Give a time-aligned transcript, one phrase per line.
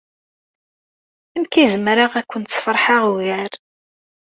[1.35, 3.51] Amek ay zemreɣ ad kent-sfeṛḥeɣ ugar?